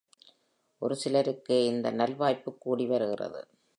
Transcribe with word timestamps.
ஒருசிலருக்கே 0.81 1.65
இந்த 1.65 1.91
நல்வாய்ப்புக் 1.91 2.57
கூடி 2.59 2.85
வருகிறது. 2.85 3.41